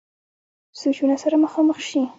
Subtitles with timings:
[0.81, 1.99] سوچونو سره مخامخ شي-